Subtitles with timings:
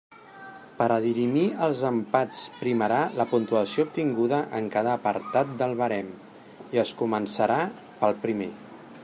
[0.77, 6.11] Per a dirimir els empats primarà la puntuació obtinguda en cada apartat del barem,
[6.79, 7.63] i es començarà
[8.03, 8.51] pel primer.